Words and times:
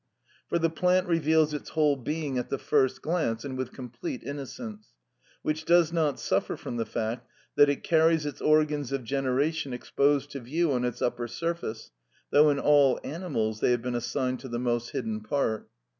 For 0.47 0.57
the 0.57 0.71
plant 0.71 1.05
reveals 1.07 1.53
its 1.53 1.69
whole 1.69 1.95
being 1.95 2.39
at 2.39 2.49
the 2.49 2.57
first 2.57 3.03
glance, 3.03 3.45
and 3.45 3.55
with 3.55 3.71
complete 3.71 4.23
innocence, 4.23 4.87
which 5.43 5.63
does 5.63 5.93
not 5.93 6.19
suffer 6.19 6.57
from 6.57 6.77
the 6.77 6.87
fact 6.87 7.29
that 7.55 7.69
it 7.69 7.83
carries 7.83 8.25
its 8.25 8.41
organs 8.41 8.91
of 8.91 9.03
generation 9.03 9.73
exposed 9.73 10.31
to 10.31 10.39
view 10.39 10.71
on 10.71 10.85
its 10.85 11.03
upper 11.03 11.27
surface, 11.27 11.91
though 12.31 12.49
in 12.49 12.57
all 12.57 12.99
animals 13.03 13.59
they 13.59 13.69
have 13.69 13.83
been 13.83 13.93
assigned 13.93 14.39
to 14.39 14.47
the 14.47 14.57
most 14.57 14.89
hidden 14.89 15.21
part. 15.21 15.69